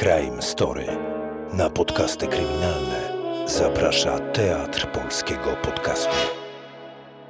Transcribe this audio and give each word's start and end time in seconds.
Crime 0.00 0.42
Story. 0.42 0.86
Na 1.52 1.70
podcasty 1.70 2.26
kryminalne 2.26 3.12
zaprasza 3.46 4.18
Teatr 4.18 4.92
Polskiego 4.92 5.56
Podcastu. 5.62 6.14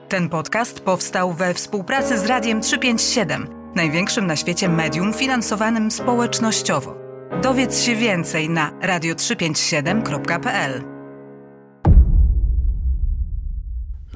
Ten 0.09 0.29
podcast 0.29 0.81
powstał 0.81 1.33
we 1.33 1.55
współpracy 1.55 2.19
z 2.19 2.27
Radiem 2.27 2.61
357, 2.61 3.49
największym 3.75 4.27
na 4.27 4.37
świecie 4.37 4.69
medium 4.69 5.15
finansowanym 5.15 5.91
społecznościowo. 5.91 6.97
Dowiedz 7.43 7.83
się 7.83 7.97
więcej 7.97 8.51
na 8.51 8.71
radio357.pl. 8.71 10.85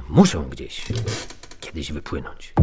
Muszą 0.08 0.42
gdzieś 0.42 0.86
kiedyś 1.60 1.92
wypłynąć. 1.92 2.54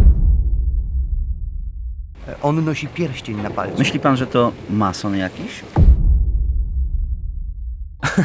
On 2.41 2.65
nosi 2.65 2.87
pierścień 2.87 3.41
na 3.41 3.49
palcu. 3.49 3.77
Myśli 3.79 3.99
pan, 3.99 4.17
że 4.17 4.27
to 4.27 4.51
mason 4.69 5.15
jakiś? 5.15 5.63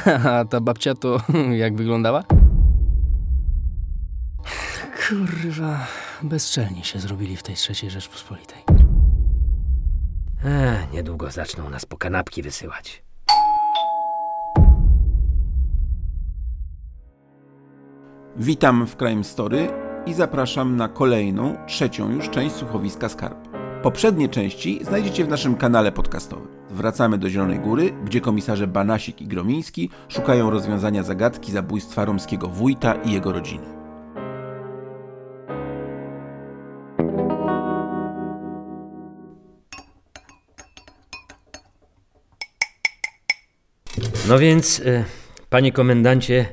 A 0.25 0.45
ta 0.45 0.61
babcia 0.61 0.95
to 0.95 1.21
jak 1.63 1.77
wyglądała? 1.77 2.25
Kurwa, 5.09 5.87
bezczelni 6.23 6.85
się 6.85 6.99
zrobili 6.99 7.37
w 7.37 7.43
tej 7.43 7.55
trzeciej 7.55 7.91
Rzeczpospolitej. 7.91 8.59
Ech, 10.45 10.93
niedługo 10.93 11.31
zaczną 11.31 11.71
nas 11.71 11.87
po 11.87 11.97
kanapki 11.97 12.43
wysyłać. 12.43 13.03
Witam 18.37 18.87
w 18.87 18.97
Crime 18.97 19.25
Story 19.25 19.69
i 20.07 20.15
zapraszam 20.15 20.77
na 20.77 20.89
kolejną, 20.89 21.57
trzecią 21.67 22.11
już 22.11 22.31
część 22.31 22.55
słuchowiska 22.55 23.09
Skarb. 23.09 23.56
Poprzednie 23.83 24.29
części 24.29 24.81
znajdziecie 24.85 25.25
w 25.25 25.29
naszym 25.29 25.57
kanale 25.57 25.93
podcastowym. 25.93 26.49
Wracamy 26.71 27.19
do 27.19 27.31
Zielonej 27.31 27.59
Góry, 27.59 27.93
gdzie 28.05 28.21
komisarze 28.21 28.67
Banasik 28.67 29.21
i 29.21 29.27
Gromiński 29.27 29.91
szukają 30.09 30.51
rozwiązania 30.51 31.03
zagadki 31.03 31.53
zabójstwa 31.53 32.05
romskiego 32.05 32.49
wójta 32.49 32.95
i 32.95 33.13
jego 33.13 33.33
rodziny. 33.33 33.67
No 44.29 44.39
więc, 44.39 44.83
e, 44.85 45.05
panie 45.51 45.73
komendancie, 45.73 46.47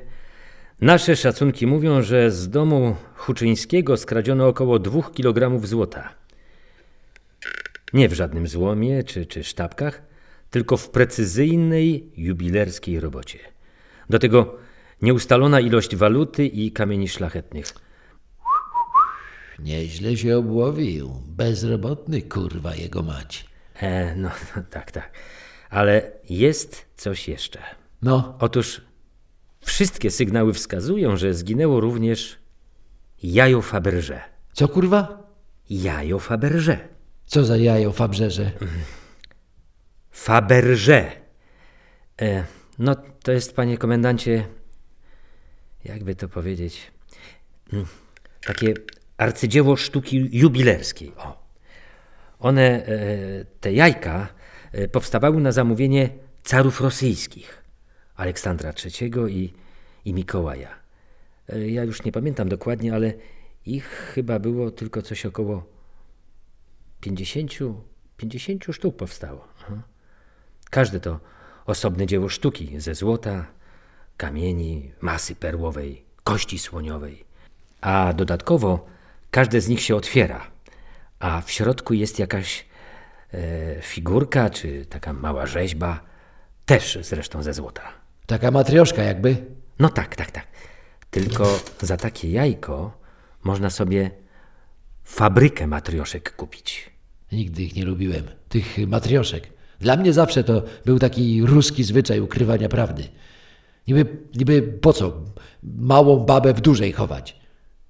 nasze 0.81 1.15
szacunki 1.15 1.67
mówią, 1.67 2.01
że 2.01 2.31
z 2.31 2.49
domu 2.49 2.95
Huczyńskiego 3.15 3.97
skradziono 3.97 4.47
około 4.47 4.79
2 4.79 5.01
kg 5.01 5.65
złota. 5.65 6.22
Nie 7.93 8.09
w 8.09 8.13
żadnym 8.13 8.47
złomie 8.47 9.03
czy, 9.03 9.25
czy 9.25 9.43
sztabkach, 9.43 10.01
tylko 10.49 10.77
w 10.77 10.89
precyzyjnej, 10.89 12.11
jubilerskiej 12.17 12.99
robocie. 12.99 13.39
Do 14.09 14.19
tego 14.19 14.55
nieustalona 15.01 15.59
ilość 15.59 15.95
waluty 15.95 16.45
i 16.45 16.71
kamieni 16.71 17.07
szlachetnych. 17.07 17.65
Nieźle 19.59 20.17
się 20.17 20.37
obłowił. 20.37 21.13
Bezrobotny 21.27 22.21
kurwa 22.21 22.75
jego 22.75 23.03
mać. 23.03 23.45
E, 23.75 24.15
no, 24.15 24.29
no 24.55 24.63
tak, 24.69 24.91
tak. 24.91 25.11
Ale 25.69 26.11
jest 26.29 26.85
coś 26.95 27.27
jeszcze. 27.27 27.59
No, 28.01 28.37
Otóż 28.39 28.81
wszystkie 29.61 30.11
sygnały 30.11 30.53
wskazują, 30.53 31.17
że 31.17 31.33
zginęło 31.33 31.79
również 31.79 32.37
jajo 33.23 33.61
Faberże. 33.61 34.21
co 34.53 34.67
kurwa? 34.67 35.23
Jajo 35.69 36.19
Faberże. 36.19 36.92
Co 37.25 37.45
za 37.45 37.57
jajo 37.57 37.91
Fabrzeże? 37.91 38.51
Faberże. 40.11 41.11
E, 42.21 42.43
no, 42.79 42.95
to 43.23 43.31
jest, 43.31 43.55
panie 43.55 43.77
komendancie, 43.77 44.45
jakby 45.85 46.15
to 46.15 46.29
powiedzieć, 46.29 46.91
mm, 47.73 47.85
takie 48.45 48.73
arcydzieło 49.17 49.75
sztuki 49.75 50.29
jubilerskiej. 50.31 51.13
O. 51.17 51.43
One, 52.39 52.61
e, 52.61 53.45
te 53.59 53.73
jajka, 53.73 54.27
e, 54.71 54.87
powstawały 54.87 55.41
na 55.41 55.51
zamówienie 55.51 56.09
carów 56.43 56.81
rosyjskich, 56.81 57.63
Aleksandra 58.15 58.73
III 58.85 59.11
i, 59.29 59.53
i 60.05 60.13
Mikołaja. 60.13 60.69
E, 61.49 61.69
ja 61.69 61.83
już 61.83 62.03
nie 62.03 62.11
pamiętam 62.11 62.49
dokładnie, 62.49 62.93
ale 62.93 63.13
ich 63.65 63.85
chyba 63.85 64.39
było 64.39 64.71
tylko 64.71 65.01
coś 65.01 65.25
około 65.25 65.72
50, 67.03 67.51
50 68.17 68.63
sztuk 68.71 68.95
powstało. 68.95 69.47
Aha. 69.61 69.81
Każde 70.69 70.99
to 70.99 71.19
osobne 71.65 72.05
dzieło 72.05 72.29
sztuki 72.29 72.79
ze 72.79 72.95
złota, 72.95 73.45
kamieni, 74.17 74.91
masy 75.01 75.35
perłowej, 75.35 76.05
kości 76.23 76.59
słoniowej. 76.59 77.25
A 77.81 78.13
dodatkowo 78.13 78.85
każde 79.31 79.61
z 79.61 79.67
nich 79.67 79.81
się 79.81 79.95
otwiera, 79.95 80.51
a 81.19 81.41
w 81.41 81.51
środku 81.51 81.93
jest 81.93 82.19
jakaś 82.19 82.65
e, 83.33 83.81
figurka 83.81 84.49
czy 84.49 84.85
taka 84.85 85.13
mała 85.13 85.45
rzeźba, 85.45 85.99
też 86.65 86.99
zresztą 87.01 87.43
ze 87.43 87.53
złota. 87.53 87.93
Taka 88.25 88.51
matrioszka 88.51 89.03
jakby. 89.03 89.45
No 89.79 89.89
tak, 89.89 90.15
tak, 90.15 90.31
tak. 90.31 90.47
Tylko 91.11 91.59
za 91.81 91.97
takie 91.97 92.31
jajko 92.31 92.97
można 93.43 93.69
sobie 93.69 94.11
fabrykę 95.03 95.67
matrioszek 95.67 96.35
kupić. 96.35 96.92
Nigdy 97.33 97.63
ich 97.63 97.75
nie 97.75 97.85
lubiłem. 97.85 98.23
Tych 98.49 98.77
matrioszek. 98.87 99.47
Dla 99.79 99.97
mnie 99.97 100.13
zawsze 100.13 100.43
to 100.43 100.63
był 100.85 100.99
taki 100.99 101.45
ruski 101.45 101.83
zwyczaj 101.83 102.19
ukrywania 102.19 102.69
prawdy. 102.69 103.03
Niby, 103.87 104.05
niby 104.35 104.61
po 104.61 104.93
co 104.93 105.13
małą 105.63 106.19
babę 106.19 106.53
w 106.53 106.61
dużej 106.61 106.91
chować? 106.91 107.39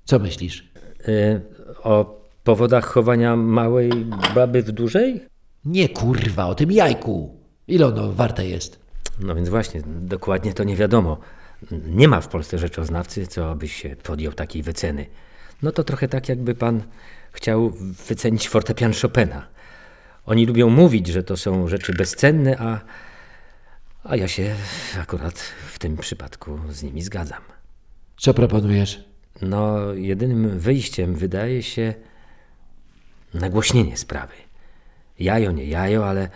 Co 0.05 0.19
myślisz? 0.19 0.71
E, 1.07 1.41
o 1.83 2.21
powodach 2.43 2.85
chowania 2.85 3.35
małej 3.35 3.91
baby 4.35 4.63
w 4.63 4.71
dużej? 4.71 5.21
Nie 5.65 5.89
kurwa, 5.89 6.45
o 6.45 6.55
tym 6.55 6.71
jajku. 6.71 7.37
Ile 7.67 7.87
ono 7.87 8.11
warte 8.11 8.47
jest? 8.47 8.79
No 9.19 9.35
więc 9.35 9.49
właśnie, 9.49 9.81
dokładnie 9.85 10.53
to 10.53 10.63
nie 10.63 10.75
wiadomo. 10.75 11.17
Nie 11.71 12.07
ma 12.07 12.21
w 12.21 12.27
Polsce 12.27 12.57
rzeczoznawcy, 12.57 13.27
co 13.27 13.55
by 13.55 13.67
się 13.67 13.95
podjął 14.03 14.33
takiej 14.33 14.63
wyceny. 14.63 15.05
No 15.61 15.71
to 15.71 15.83
trochę 15.83 16.07
tak, 16.07 16.29
jakby 16.29 16.55
pan 16.55 16.83
chciał 17.31 17.69
wycenić 18.07 18.49
fortepian 18.49 18.93
Chopina. 19.01 19.47
Oni 20.25 20.45
lubią 20.45 20.69
mówić, 20.69 21.07
że 21.07 21.23
to 21.23 21.37
są 21.37 21.67
rzeczy 21.67 21.93
bezcenne, 21.93 22.57
a, 22.59 22.81
a 24.03 24.15
ja 24.15 24.27
się 24.27 24.55
akurat 25.01 25.39
w 25.67 25.79
tym 25.79 25.97
przypadku 25.97 26.59
z 26.69 26.83
nimi 26.83 27.01
zgadzam. 27.01 27.41
Co 28.17 28.33
proponujesz? 28.33 29.03
No, 29.41 29.93
jedynym 29.93 30.59
wyjściem 30.59 31.15
wydaje 31.15 31.63
się 31.63 31.93
nagłośnienie 33.33 33.97
sprawy. 33.97 34.33
Jajo, 35.19 35.51
nie 35.51 35.65
jajo, 35.65 36.09
ale 36.09 36.29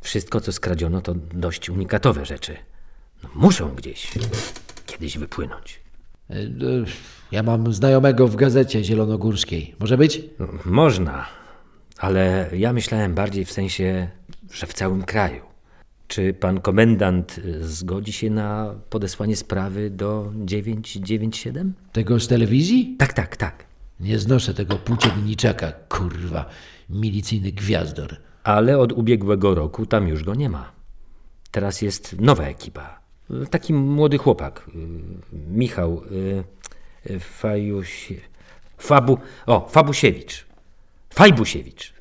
wszystko, 0.00 0.40
co 0.40 0.52
skradziono, 0.52 1.00
to 1.00 1.14
dość 1.14 1.70
unikatowe 1.70 2.26
rzeczy. 2.26 2.56
No, 3.22 3.28
muszą 3.34 3.74
gdzieś 3.74 4.12
kiedyś 4.86 5.18
wypłynąć. 5.18 5.81
Ja 7.32 7.42
mam 7.42 7.72
znajomego 7.72 8.28
w 8.28 8.36
gazecie 8.36 8.84
zielonogórskiej. 8.84 9.74
Może 9.80 9.98
być? 9.98 10.22
No, 10.38 10.48
można, 10.64 11.26
ale 11.98 12.50
ja 12.56 12.72
myślałem 12.72 13.14
bardziej 13.14 13.44
w 13.44 13.52
sensie, 13.52 14.08
że 14.52 14.66
w 14.66 14.74
całym 14.74 15.02
kraju. 15.02 15.42
Czy 16.08 16.34
pan 16.34 16.60
komendant 16.60 17.40
zgodzi 17.60 18.12
się 18.12 18.30
na 18.30 18.74
podesłanie 18.90 19.36
sprawy 19.36 19.90
do 19.90 20.32
997? 20.44 21.74
Tego 21.92 22.20
z 22.20 22.28
telewizji? 22.28 22.96
Tak, 22.98 23.12
tak, 23.12 23.36
tak. 23.36 23.64
Nie 24.00 24.18
znoszę 24.18 24.54
tego 24.54 24.76
płócienniczaka, 24.76 25.72
kurwa. 25.72 26.48
Milicyjny 26.90 27.52
gwiazdor. 27.52 28.16
Ale 28.44 28.78
od 28.78 28.92
ubiegłego 28.92 29.54
roku 29.54 29.86
tam 29.86 30.08
już 30.08 30.24
go 30.24 30.34
nie 30.34 30.48
ma. 30.48 30.72
Teraz 31.50 31.82
jest 31.82 32.20
nowa 32.20 32.44
ekipa. 32.44 33.01
Taki 33.50 33.74
młody 33.74 34.18
chłopak, 34.18 34.66
y, 34.68 35.36
Michał 35.48 36.02
y, 36.10 36.44
y, 37.10 37.20
Fajuś... 37.20 38.12
Fabu... 38.78 39.18
O, 39.46 39.68
Fabusiewicz. 39.68 40.46
Fajbusiewicz. 41.10 41.92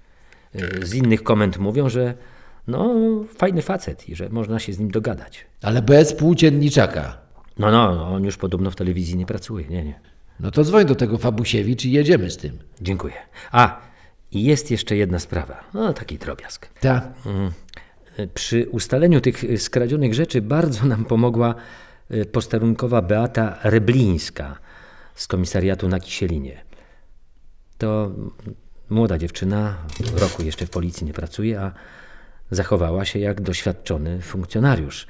Z 0.81 0.94
innych 0.94 1.23
komend 1.23 1.57
mówią, 1.57 1.89
że 1.89 2.13
no, 2.68 2.95
fajny 3.38 3.62
facet 3.62 4.09
i 4.09 4.15
że 4.15 4.29
można 4.29 4.59
się 4.59 4.73
z 4.73 4.79
nim 4.79 4.91
dogadać. 4.91 5.45
Ale 5.62 5.81
bez 5.81 6.13
płócienniczaka. 6.13 7.18
No, 7.59 7.71
no, 7.71 8.07
on 8.07 8.23
już 8.23 8.38
podobno 8.38 8.71
w 8.71 8.75
telewizji 8.75 9.18
nie 9.18 9.25
pracuje, 9.25 9.68
nie, 9.68 9.83
nie. 9.83 10.00
No 10.39 10.51
to 10.51 10.63
dzwoń 10.63 10.85
do 10.85 10.95
tego 10.95 11.18
Fabusiewicz 11.18 11.85
i 11.85 11.91
jedziemy 11.91 12.31
z 12.31 12.38
tym. 12.38 12.57
Dziękuję. 12.81 13.13
A, 13.51 13.81
i 14.31 14.44
jest 14.44 14.71
jeszcze 14.71 14.95
jedna 14.95 15.19
sprawa. 15.19 15.63
No, 15.73 15.94
taki 15.94 16.18
drobiazg. 16.18 16.69
Ta. 16.79 17.13
Przy 18.33 18.69
ustaleniu 18.69 19.21
tych 19.21 19.44
y, 19.44 19.57
skradzionych 19.57 20.13
rzeczy 20.13 20.41
bardzo 20.41 20.85
nam 20.85 21.06
pomogła 21.06 21.56
y, 22.12 22.25
posterunkowa 22.25 23.01
Beata 23.01 23.59
Reblińska 23.63 24.57
z 25.15 25.27
komisariatu 25.27 25.88
na 25.88 26.00
Kisielinie. 26.00 26.62
To 27.77 28.12
młoda 28.89 29.18
dziewczyna, 29.18 29.77
roku 30.15 30.44
jeszcze 30.44 30.65
w 30.65 30.69
policji 30.69 31.06
nie 31.06 31.13
pracuje, 31.13 31.62
a 31.62 31.71
Zachowała 32.51 33.06
się 33.06 33.19
jak 33.19 33.41
doświadczony 33.41 34.21
funkcjonariusz. 34.21 35.07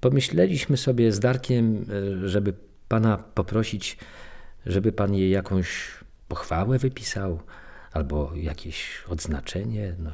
Pomyśleliśmy 0.00 0.76
sobie 0.76 1.12
z 1.12 1.20
Darkiem, 1.20 1.86
e, 2.24 2.28
żeby 2.28 2.54
pana 2.88 3.18
poprosić, 3.18 3.98
żeby 4.66 4.92
pan 4.92 5.14
jej 5.14 5.30
jakąś 5.30 5.90
pochwałę 6.28 6.78
wypisał, 6.78 7.40
albo 7.92 8.32
jakieś 8.34 9.04
odznaczenie, 9.08 9.94
no, 9.98 10.10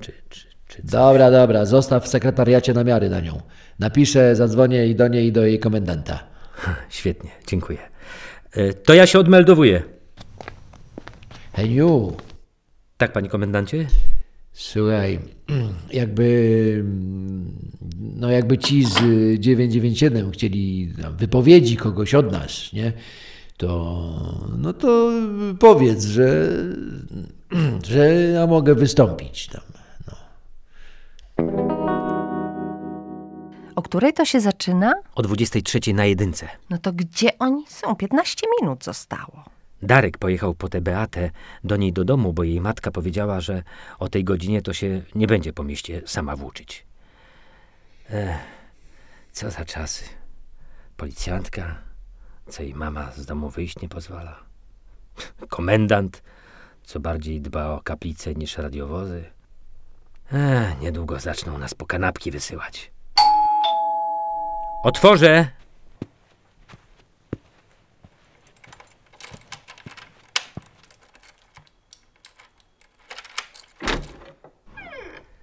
czy, 0.00 0.12
czy, 0.28 0.46
czy 0.76 0.82
coś. 0.82 0.90
Dobra, 0.90 1.30
dobra, 1.30 1.64
zostaw 1.64 2.04
w 2.04 2.08
sekretariacie 2.08 2.74
namiary 2.74 3.10
na 3.10 3.20
nią. 3.20 3.40
Napiszę, 3.78 4.36
zadzwonię 4.36 4.86
i 4.86 4.94
do 4.94 5.08
niej 5.08 5.26
i 5.26 5.32
do 5.32 5.44
jej 5.46 5.58
komendanta. 5.58 6.24
Świetnie, 6.88 7.30
dziękuję. 7.46 7.78
E, 8.52 8.72
To 8.72 8.94
ja 8.94 9.06
się 9.06 9.18
odmeldowuję. 9.18 9.82
Heniu, 11.52 12.12
Tak, 12.96 13.12
panie 13.12 13.28
komendancie? 13.28 13.86
słuchaj, 14.52 15.18
jakby, 15.92 16.84
no 17.98 18.30
jakby 18.30 18.58
ci 18.58 18.84
z 18.84 19.00
y, 19.02 19.38
997 19.38 20.30
chcieli 20.30 20.92
wypowiedzi 21.18 21.76
kogoś 21.76 22.14
od 22.14 22.32
nas, 22.32 22.72
nie? 22.72 22.92
To, 23.56 24.02
no 24.58 24.72
to 24.72 25.12
powiedz, 25.58 26.04
że, 26.04 26.48
że 27.90 28.12
ja 28.14 28.46
mogę 28.46 28.74
wystąpić 28.74 29.46
tam. 29.48 29.62
O 33.76 33.82
której 33.82 34.12
to 34.12 34.24
się 34.24 34.40
zaczyna? 34.40 34.94
O 35.14 35.22
23 35.22 35.94
na 35.94 36.04
jedynce. 36.04 36.48
No 36.70 36.78
to 36.78 36.92
gdzie 36.92 37.38
oni 37.38 37.64
są? 37.68 37.96
15 37.96 38.46
minut 38.60 38.84
zostało. 38.84 39.44
Darek 39.82 40.18
pojechał 40.18 40.54
po 40.54 40.68
tę 40.68 40.80
Beatę 40.80 41.30
do 41.64 41.76
niej 41.76 41.92
do 41.92 42.04
domu, 42.04 42.32
bo 42.32 42.44
jej 42.44 42.60
matka 42.60 42.90
powiedziała, 42.90 43.40
że 43.40 43.62
o 43.98 44.08
tej 44.08 44.24
godzinie 44.24 44.62
to 44.62 44.72
się 44.72 45.02
nie 45.14 45.26
będzie 45.26 45.52
po 45.52 45.64
mieście 45.64 46.02
sama 46.06 46.36
włóczyć. 46.36 46.86
Ech, 48.10 48.36
co 49.32 49.50
za 49.50 49.64
czasy. 49.64 50.04
Policjantka, 50.96 51.78
co 52.48 52.62
jej 52.62 52.74
mama 52.74 53.12
z 53.12 53.26
domu 53.26 53.50
wyjść 53.50 53.80
nie 53.82 53.88
pozwala. 53.88 54.40
Komendant, 55.48 56.22
co 56.84 57.00
bardziej 57.00 57.40
dba 57.40 57.70
o 57.70 57.80
kaplice 57.80 58.34
niż 58.34 58.58
radiowozy. 58.58 59.24
Ech, 60.32 60.80
niedługo 60.80 61.20
zaczną 61.20 61.58
nas 61.58 61.74
po 61.74 61.86
kanapki 61.86 62.30
wysyłać. 62.30 62.93
Otworzę! 64.84 65.46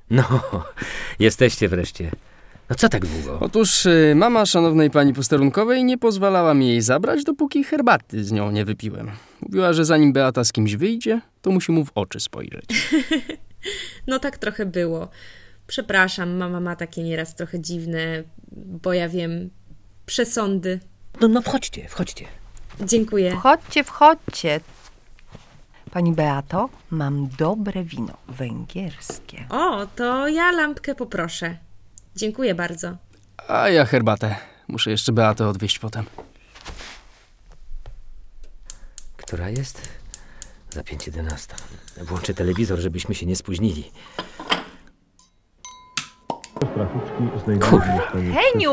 No, 0.09 0.23
jesteście 1.19 1.67
wreszcie. 1.67 2.11
No 2.69 2.75
co 2.75 2.89
tak 2.89 3.05
długo? 3.05 3.37
Otóż 3.39 3.85
y, 3.85 4.13
mama 4.15 4.45
szanownej 4.45 4.89
pani 4.89 5.13
posterunkowej 5.13 5.83
nie 5.83 5.97
pozwalała 5.97 6.53
mi 6.53 6.67
jej 6.67 6.81
zabrać, 6.81 7.23
dopóki 7.23 7.63
herbaty 7.63 8.23
z 8.23 8.31
nią 8.31 8.51
nie 8.51 8.65
wypiłem. 8.65 9.11
Mówiła, 9.41 9.73
że 9.73 9.85
zanim 9.85 10.13
Beata 10.13 10.43
z 10.43 10.51
kimś 10.51 10.75
wyjdzie, 10.75 11.21
to 11.41 11.51
musi 11.51 11.71
mu 11.71 11.85
w 11.85 11.91
oczy 11.95 12.19
spojrzeć. 12.19 12.65
No 14.07 14.19
tak 14.19 14.37
trochę 14.37 14.65
było. 14.65 15.09
Przepraszam, 15.71 16.37
mama 16.37 16.59
ma 16.59 16.75
takie 16.75 17.03
nieraz 17.03 17.35
trochę 17.35 17.59
dziwne, 17.59 18.23
bo 18.51 18.93
ja 18.93 19.09
wiem, 19.09 19.49
przesądy. 20.05 20.79
No, 21.21 21.27
no 21.27 21.41
wchodźcie, 21.41 21.87
wchodźcie. 21.89 22.25
Dziękuję. 22.81 23.31
Wchodźcie, 23.31 23.83
wchodźcie. 23.83 24.59
Pani 25.91 26.13
Beato, 26.13 26.69
mam 26.89 27.29
dobre 27.37 27.83
wino 27.83 28.17
węgierskie. 28.27 29.45
O, 29.49 29.85
to 29.95 30.27
ja 30.27 30.51
lampkę 30.51 30.95
poproszę. 30.95 31.57
Dziękuję 32.15 32.55
bardzo. 32.55 32.97
A 33.47 33.69
ja 33.69 33.85
herbatę. 33.85 34.35
Muszę 34.67 34.91
jeszcze 34.91 35.11
Beatę 35.11 35.47
odwieźć 35.47 35.79
potem. 35.79 36.05
Która 39.17 39.49
jest? 39.49 39.89
Za 40.69 40.81
5.11. 40.81 41.53
Włączę 41.97 42.33
telewizor, 42.33 42.79
żebyśmy 42.79 43.15
się 43.15 43.25
nie 43.25 43.35
spóźnili. 43.35 43.91
Kurwa. 47.59 48.01
Heniu! 48.33 48.71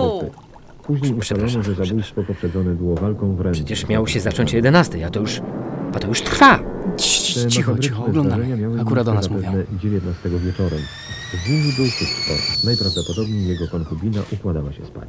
Później 0.83 1.15
ustalono, 1.15 1.21
Przepraszam, 1.21 1.63
że 1.63 1.85
zabójstwo 1.85 2.23
poprzedzone 2.23 2.75
było 2.75 2.95
walką 2.95 3.35
wręcz. 3.37 3.57
Przecież 3.57 3.89
miało 3.89 4.07
się 4.07 4.21
zacząć 4.21 4.53
o 4.53 4.57
11, 4.57 5.07
a 5.07 5.11
to 5.11 5.21
już... 5.21 5.41
a 5.95 5.99
to 5.99 6.09
już 6.09 6.23
trwa. 6.23 6.59
Cii, 6.97 7.49
Cicho, 7.49 7.79
cicho, 7.79 8.05
oglądamy. 8.05 8.59
Akurat 8.81 9.09
o 9.09 9.15
nas 9.15 9.31
mówią. 9.31 9.53
19 9.79 10.29
wieczorem. 10.29 10.79
Z 11.45 11.49
nimi 11.49 11.73
był 11.77 11.85
Kuczko. 11.85 12.67
Najprawdopodobniej 12.67 13.49
jego 13.49 13.69
konkubina 13.69 14.21
układała 14.33 14.73
się 14.73 14.85
spać. 14.87 15.09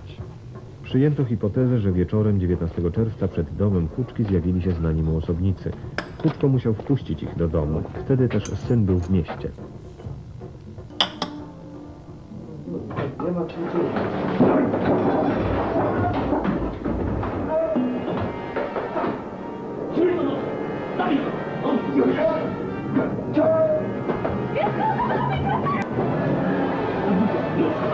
Przyjęto 0.83 1.25
hipotezę, 1.25 1.79
że 1.79 1.91
wieczorem 1.91 2.39
19 2.39 2.91
czerwca 2.91 3.27
przed 3.27 3.55
domem 3.55 3.87
Kuczki 3.87 4.23
zjawili 4.23 4.61
się 4.61 4.71
znani 4.71 5.03
mu 5.03 5.17
osobnicy. 5.17 5.71
Kuczko 6.17 6.47
musiał 6.47 6.73
wpuścić 6.73 7.23
ich 7.23 7.35
do 7.35 7.47
domu. 7.47 7.83
Wtedy 8.05 8.29
też 8.29 8.43
syn 8.67 8.85
był 8.85 8.99
w 8.99 9.09
mieście. 9.09 9.49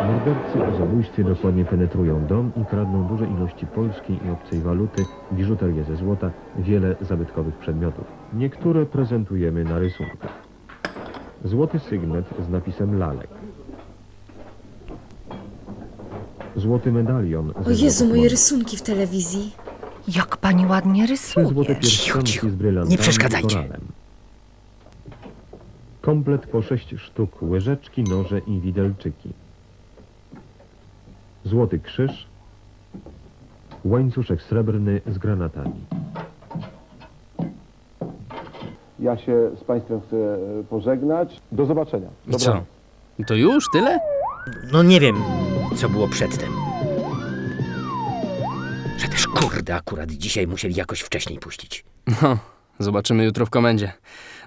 Mordercy 0.07 0.65
o 0.65 0.77
zabójstwie 0.77 1.23
dokładnie 1.23 1.65
penetrują 1.65 2.25
dom 2.25 2.51
i 2.61 2.65
kradną 2.65 3.07
duże 3.07 3.25
ilości 3.25 3.67
polskiej 3.67 4.19
i 4.27 4.29
obcej 4.29 4.59
waluty, 4.59 5.05
biżuterię 5.33 5.83
ze 5.83 5.95
złota, 5.95 6.31
wiele 6.55 6.95
zabytkowych 7.01 7.57
przedmiotów. 7.57 8.05
Niektóre 8.33 8.85
prezentujemy 8.85 9.63
na 9.63 9.79
rysunkach. 9.79 10.41
Złoty 11.43 11.79
sygnet 11.79 12.25
z 12.39 12.49
napisem 12.49 12.99
Lalek. 12.99 13.44
Złoty 16.55 16.91
medalion 16.91 17.53
O 17.65 17.71
Jezu, 17.71 18.05
moje 18.05 18.29
rysunki 18.29 18.77
w 18.77 18.81
telewizji. 18.81 19.51
Jak 20.07 20.37
pani 20.37 20.65
ładnie 20.65 21.07
rysuje. 21.07 21.45
cicho. 21.81 22.49
z 22.49 22.55
brylantami 22.55 22.91
Nie 22.91 22.97
przeszkadzajcie. 22.97 23.69
Komplet 26.01 26.47
po 26.47 26.61
sześć 26.61 26.95
sztuk, 26.97 27.41
łyżeczki, 27.41 28.03
noże 28.03 28.39
i 28.39 28.59
widelczyki. 28.59 29.29
Złoty 31.45 31.79
krzyż. 31.79 32.27
Łańcuszek 33.85 34.41
srebrny 34.41 35.01
z 35.07 35.17
granatami. 35.17 35.85
Ja 38.99 39.17
się 39.17 39.49
z 39.61 39.63
Państwem 39.63 40.01
chcę 40.07 40.17
e, 40.17 40.63
pożegnać. 40.69 41.41
Do 41.51 41.65
zobaczenia. 41.65 42.07
I 42.27 42.35
co? 42.35 42.63
To 43.27 43.35
już? 43.35 43.65
Tyle? 43.73 43.99
No 44.71 44.83
nie 44.83 44.99
wiem, 44.99 45.15
co 45.75 45.89
było 45.89 46.07
przedtem. 46.07 46.53
Że 48.97 49.07
też 49.07 49.27
kurde 49.27 49.75
akurat 49.75 50.11
dzisiaj 50.11 50.47
musieli 50.47 50.75
jakoś 50.75 51.01
wcześniej 51.01 51.39
puścić. 51.39 51.85
No, 52.21 52.37
zobaczymy 52.79 53.25
jutro 53.25 53.45
w 53.45 53.49
komendzie. 53.49 53.93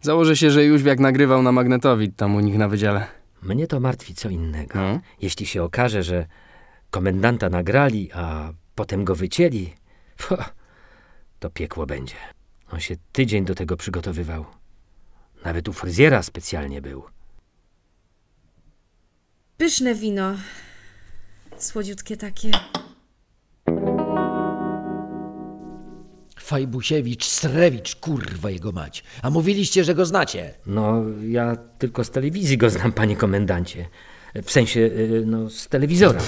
Założę 0.03 0.37
się, 0.37 0.51
że 0.51 0.65
Jóźwiak 0.65 1.01
nagrywał 1.01 1.43
na 1.43 1.53
magnetowid 1.53 2.17
tam 2.17 2.35
u 2.35 2.41
nich 2.41 2.59
na 2.59 2.69
wydziale. 2.69 3.07
Mnie 3.43 3.67
to 3.67 3.81
martwi 3.81 4.15
co 4.15 4.29
innego. 4.29 4.79
No. 4.79 5.01
Jeśli 5.21 5.47
się 5.47 5.63
okaże, 5.63 6.03
że 6.03 6.27
komendanta 6.91 7.49
nagrali, 7.49 8.13
a 8.13 8.53
potem 8.75 9.05
go 9.05 9.15
wycięli, 9.15 9.75
to 11.39 11.51
piekło 11.51 11.87
będzie. 11.87 12.15
On 12.73 12.81
się 12.81 12.97
tydzień 13.13 13.45
do 13.45 13.55
tego 13.55 13.77
przygotowywał. 13.77 14.45
Nawet 15.45 15.69
u 15.69 15.73
fryzjera 15.73 16.23
specjalnie 16.23 16.83
był. 16.83 17.05
Pyszne 19.57 19.95
wino. 19.95 20.35
Słodziutkie 21.59 22.17
takie. 22.17 22.51
Fajbusiewicz, 26.41 27.25
Strewicz, 27.25 27.97
kurwa 27.97 28.51
jego 28.51 28.73
mać. 28.73 29.05
A 29.23 29.31
mówiliście, 29.31 29.85
że 29.85 29.95
go 29.95 30.07
znacie. 30.07 30.55
No, 30.67 31.03
ja 31.29 31.57
tylko 31.79 32.05
z 32.05 32.11
telewizji 32.11 32.59
go 32.59 32.71
znam, 32.71 32.93
panie 32.93 33.17
komendancie. 33.17 33.89
W 34.45 34.51
sensie, 34.51 34.81
y, 34.81 35.23
no, 35.27 35.51
z 35.51 35.69
telewizora. 35.69 36.21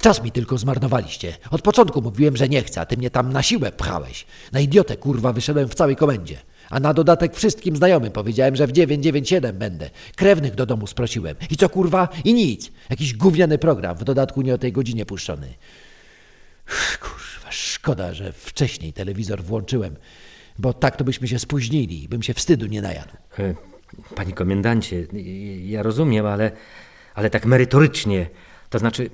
Czas 0.00 0.22
mi 0.22 0.32
tylko 0.32 0.58
zmarnowaliście. 0.58 1.36
Od 1.50 1.62
początku 1.62 2.02
mówiłem, 2.02 2.36
że 2.36 2.48
nie 2.48 2.62
chcę, 2.62 2.80
a 2.80 2.86
ty 2.86 2.96
mnie 2.96 3.10
tam 3.10 3.32
na 3.32 3.42
siłę 3.42 3.72
pchałeś. 3.72 4.26
Na 4.52 4.60
idiotę, 4.60 4.96
kurwa, 4.96 5.32
wyszedłem 5.32 5.68
w 5.68 5.74
całej 5.74 5.96
komendzie. 5.96 6.38
A 6.70 6.80
na 6.80 6.94
dodatek 6.94 7.36
wszystkim 7.36 7.76
znajomym 7.76 8.12
powiedziałem, 8.12 8.56
że 8.56 8.66
w 8.66 8.72
997 8.72 9.58
będę. 9.58 9.90
Krewnych 10.16 10.54
do 10.54 10.66
domu 10.66 10.86
sprosiłem. 10.86 11.36
I 11.50 11.56
co, 11.56 11.68
kurwa? 11.68 12.08
I 12.24 12.34
nic. 12.34 12.72
Jakiś 12.90 13.14
gówniany 13.14 13.58
program, 13.58 13.96
w 13.96 14.04
dodatku 14.04 14.42
nie 14.42 14.54
o 14.54 14.58
tej 14.58 14.72
godzinie 14.72 15.06
puszczony. 15.06 15.54
Kurwa, 17.00 17.50
szkoda, 17.50 18.14
że 18.14 18.32
wcześniej 18.32 18.92
telewizor 18.92 19.42
włączyłem, 19.42 19.96
bo 20.58 20.72
tak 20.72 20.96
to 20.96 21.04
byśmy 21.04 21.28
się 21.28 21.38
spóźnili 21.38 22.04
i 22.04 22.08
bym 22.08 22.22
się 22.22 22.34
wstydu 22.34 22.66
nie 22.66 22.82
najadł. 22.82 23.12
E, 23.38 23.54
Panie 24.14 24.32
komendancie, 24.32 24.96
y, 24.96 25.20
ja 25.64 25.82
rozumiem, 25.82 26.26
ale, 26.26 26.52
ale 27.14 27.30
tak 27.30 27.46
merytorycznie. 27.46 28.26
To 28.70 28.78
znaczy, 28.78 29.10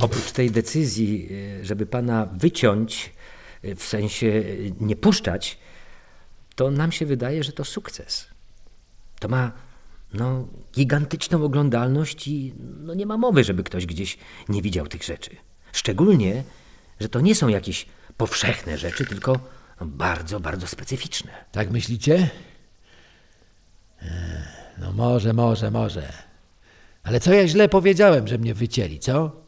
oprócz 0.00 0.32
tej 0.32 0.50
decyzji, 0.50 1.28
y, 1.60 1.64
żeby 1.64 1.86
pana 1.86 2.26
wyciąć, 2.26 3.12
w 3.76 3.82
sensie 3.82 4.44
nie 4.80 4.96
puszczać, 4.96 5.58
to 6.58 6.70
nam 6.70 6.92
się 6.92 7.06
wydaje, 7.06 7.44
że 7.44 7.52
to 7.52 7.64
sukces. 7.64 8.28
To 9.20 9.28
ma 9.28 9.52
no, 10.12 10.48
gigantyczną 10.74 11.44
oglądalność 11.44 12.28
i 12.28 12.54
no, 12.58 12.94
nie 12.94 13.06
ma 13.06 13.16
mowy, 13.16 13.44
żeby 13.44 13.62
ktoś 13.62 13.86
gdzieś 13.86 14.18
nie 14.48 14.62
widział 14.62 14.86
tych 14.86 15.02
rzeczy. 15.02 15.30
Szczególnie, 15.72 16.44
że 17.00 17.08
to 17.08 17.20
nie 17.20 17.34
są 17.34 17.48
jakieś 17.48 17.86
powszechne 18.16 18.78
rzeczy, 18.78 19.06
tylko 19.06 19.38
bardzo, 19.80 20.40
bardzo 20.40 20.66
specyficzne. 20.66 21.32
Tak 21.52 21.70
myślicie? 21.70 22.30
Ech, 24.02 24.10
No 24.78 24.92
może, 24.92 25.32
może, 25.32 25.70
może. 25.70 26.12
Ale 27.02 27.20
co 27.20 27.32
ja 27.32 27.48
źle 27.48 27.68
powiedziałem, 27.68 28.28
że 28.28 28.38
mnie 28.38 28.54
wycięli, 28.54 28.98
co? 28.98 29.47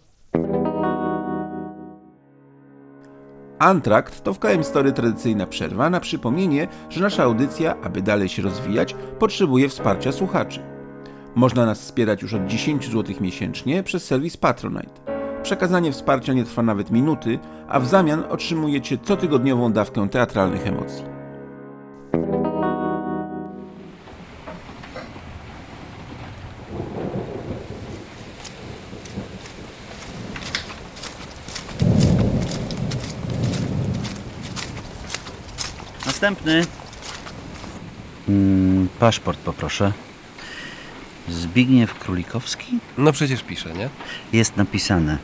Antrakt 3.61 4.23
to 4.23 4.35
w 4.35 4.39
KM 4.39 4.65
Story 4.65 4.93
tradycyjna 4.93 5.47
przerwa 5.47 5.91
na 5.91 6.01
przypomnienie, 6.01 6.69
że 6.89 7.01
nasza 7.01 7.23
audycja, 7.23 7.77
aby 7.83 8.03
dalej 8.03 8.29
się 8.29 8.43
rozwijać, 8.43 8.97
potrzebuje 9.19 9.69
wsparcia 9.69 10.13
słuchaczy. 10.13 10.61
Można 11.35 11.67
nas 11.67 11.81
wspierać 11.81 12.23
już 12.23 12.35
od 12.35 12.47
10 12.47 12.87
zł 12.87 13.17
miesięcznie 13.21 13.83
przez 13.83 14.05
serwis 14.05 14.37
Patronite. 14.37 15.01
Przekazanie 15.43 15.93
wsparcia 15.93 16.33
nie 16.33 16.45
trwa 16.45 16.63
nawet 16.63 16.91
minuty, 16.91 17.39
a 17.69 17.81
w 17.81 17.87
zamian 17.87 18.25
otrzymujecie 18.31 18.99
cotygodniową 18.99 19.73
dawkę 19.73 20.09
teatralnych 20.09 20.67
emocji. 20.67 21.20
Następny. 36.21 36.65
Mm, 38.29 38.89
paszport 38.99 39.39
poproszę. 39.39 39.93
Zbigniew 41.29 41.99
Królikowski? 41.99 42.79
No 42.99 43.13
przecież 43.13 43.43
pisze, 43.43 43.73
nie? 43.73 43.89
Jest 44.33 44.57
napisane. 44.57 45.19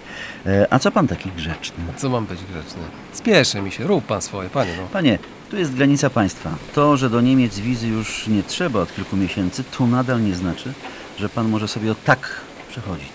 E, 0.46 0.66
a 0.70 0.78
co 0.78 0.90
pan 0.90 1.08
taki 1.08 1.30
grzeczny? 1.30 1.84
Co 1.96 2.08
mam 2.10 2.26
być 2.26 2.40
grzeczny? 2.44 2.82
Spieszę 3.12 3.62
mi 3.62 3.72
się, 3.72 3.86
rób 3.86 4.06
pan 4.06 4.22
swoje, 4.22 4.50
panie, 4.50 4.72
no. 4.76 4.88
Panie, 4.92 5.18
tu 5.50 5.56
jest 5.56 5.74
granica 5.74 6.10
państwa. 6.10 6.50
To, 6.74 6.96
że 6.96 7.10
do 7.10 7.20
Niemiec 7.20 7.58
wizy 7.58 7.88
już 7.88 8.26
nie 8.28 8.42
trzeba 8.42 8.80
od 8.80 8.94
kilku 8.94 9.16
miesięcy, 9.16 9.64
to 9.64 9.86
nadal 9.86 10.22
nie 10.22 10.34
znaczy, 10.34 10.72
że 11.18 11.28
pan 11.28 11.48
może 11.48 11.68
sobie 11.68 11.92
o 11.92 11.94
tak 11.94 12.40
przechodzić. 12.70 13.12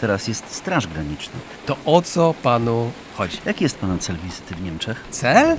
Teraz 0.00 0.28
jest 0.28 0.54
Straż 0.54 0.86
Graniczna. 0.86 1.34
To 1.66 1.76
o 1.84 2.02
co 2.02 2.34
panu 2.42 2.92
chodzi? 3.16 3.38
Jaki 3.46 3.64
jest 3.64 3.78
pana 3.78 3.98
cel 3.98 4.16
wizyty 4.16 4.54
w 4.54 4.62
Niemczech? 4.62 5.04
Cel? 5.10 5.56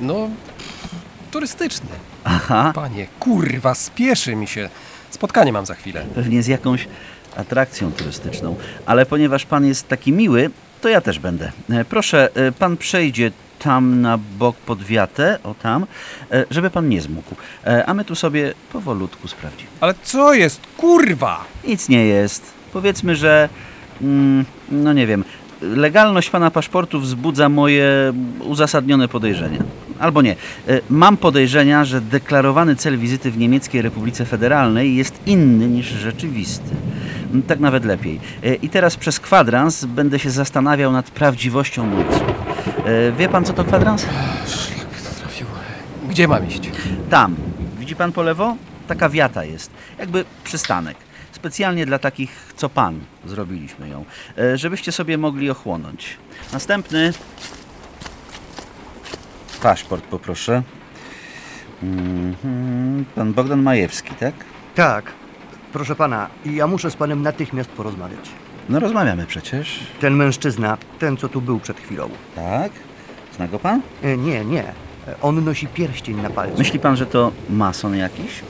No, 0.00 0.30
turystyczny. 1.30 1.88
Aha. 2.24 2.72
Panie, 2.74 3.06
kurwa, 3.20 3.74
spieszy 3.74 4.36
mi 4.36 4.46
się. 4.46 4.68
Spotkanie 5.10 5.52
mam 5.52 5.66
za 5.66 5.74
chwilę. 5.74 6.04
Pewnie 6.14 6.42
z 6.42 6.46
jakąś 6.46 6.88
atrakcją 7.36 7.92
turystyczną. 7.92 8.56
Ale 8.86 9.06
ponieważ 9.06 9.46
pan 9.46 9.64
jest 9.66 9.88
taki 9.88 10.12
miły, 10.12 10.50
to 10.80 10.88
ja 10.88 11.00
też 11.00 11.18
będę. 11.18 11.52
E, 11.70 11.84
Proszę, 11.84 12.28
e, 12.34 12.52
pan 12.52 12.76
przejdzie 12.76 13.30
tam 13.58 14.00
na 14.00 14.18
bok 14.38 14.56
pod 14.56 14.82
wiatę, 14.84 15.38
o 15.44 15.54
tam, 15.54 15.86
e, 16.32 16.44
żeby 16.50 16.70
pan 16.70 16.88
nie 16.88 17.00
zmógł. 17.00 17.34
E, 17.66 17.86
A 17.86 17.94
my 17.94 18.04
tu 18.04 18.14
sobie 18.14 18.54
powolutku 18.72 19.28
sprawdzimy. 19.28 19.70
Ale 19.80 19.94
co 20.02 20.34
jest, 20.34 20.60
kurwa? 20.76 21.44
Nic 21.66 21.88
nie 21.88 22.04
jest. 22.06 22.42
Powiedzmy, 22.72 23.16
że. 23.16 23.48
Mm, 24.02 24.44
no 24.70 24.92
nie 24.92 25.06
wiem. 25.06 25.24
Legalność 25.62 26.30
pana 26.30 26.50
paszportu 26.50 27.00
wzbudza 27.00 27.48
moje 27.48 28.12
uzasadnione 28.40 29.08
podejrzenia. 29.08 29.58
Albo 29.98 30.22
nie. 30.22 30.32
E, 30.68 30.80
Mam 30.90 31.16
podejrzenia, 31.16 31.84
że 31.84 32.00
deklarowany 32.00 32.76
cel 32.76 32.98
wizyty 32.98 33.30
w 33.30 33.38
Niemieckiej 33.38 33.82
Republice 33.82 34.24
Federalnej 34.24 34.96
jest 34.96 35.20
inny 35.26 35.68
niż 35.68 35.86
rzeczywisty. 35.86 36.70
Mm, 37.30 37.42
Tak 37.42 37.60
nawet 37.60 37.84
lepiej. 37.84 38.20
E, 38.44 38.54
I 38.54 38.68
teraz 38.68 38.96
przez 38.96 39.20
kwadrans 39.20 39.84
będę 39.84 40.18
się 40.18 40.30
zastanawiał 40.30 40.92
nad 40.92 41.10
prawdziwością 41.10 41.90
słów. 41.92 42.20
E, 42.86 43.12
Wie 43.12 43.28
pan, 43.28 43.44
co 43.44 43.52
to 43.52 43.64
kwadrans? 43.64 44.06
Trafił. 45.20 45.46
Gdzie 46.10 46.28
mam 46.28 46.48
iść? 46.48 46.60
Tam. 47.10 47.36
Widzi 47.78 47.96
pan 47.96 48.12
po 48.12 48.22
lewo? 48.22 48.56
Taka 48.88 49.08
wiata 49.08 49.44
jest. 49.44 49.70
Jakby 49.98 50.24
przystanek. 50.44 50.96
Specjalnie 51.32 51.86
dla 51.86 51.98
takich, 51.98 52.52
co 52.56 52.68
pan. 52.68 53.00
Zrobiliśmy 53.26 53.88
ją. 53.88 54.04
Żebyście 54.54 54.92
sobie 54.92 55.18
mogli 55.18 55.50
ochłonąć. 55.50 56.16
Następny. 56.52 57.12
Paszport 59.62 60.04
poproszę. 60.04 60.62
Mhm. 61.82 63.04
Pan 63.14 63.32
Bogdan 63.32 63.62
Majewski, 63.62 64.14
tak? 64.14 64.34
Tak. 64.74 65.12
Proszę 65.72 65.94
pana, 65.96 66.26
ja 66.46 66.66
muszę 66.66 66.90
z 66.90 66.96
panem 66.96 67.22
natychmiast 67.22 67.70
porozmawiać. 67.70 68.30
No 68.68 68.80
rozmawiamy 68.80 69.26
przecież. 69.26 69.80
Ten 70.00 70.14
mężczyzna, 70.14 70.78
ten 70.98 71.16
co 71.16 71.28
tu 71.28 71.40
był 71.40 71.60
przed 71.60 71.80
chwilą. 71.80 72.08
Tak? 72.34 72.72
Zna 73.36 73.48
go 73.48 73.58
pan? 73.58 73.80
E, 74.02 74.16
Nie, 74.16 74.44
nie. 74.44 74.64
E, 75.08 75.14
On 75.22 75.44
nosi 75.44 75.66
pierścień 75.66 76.16
na 76.22 76.30
palcu. 76.30 76.58
Myśli 76.58 76.78
pan, 76.78 76.96
że 76.96 77.06
to 77.06 77.32
mason 77.50 77.96
jakiś? 77.96 78.40